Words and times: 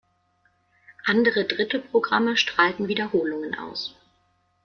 Andere 1.05 1.45
dritte 1.45 1.77
Programme 1.77 2.35
strahlten 2.35 2.87
Wiederholungen 2.87 3.53
aus. 3.53 3.95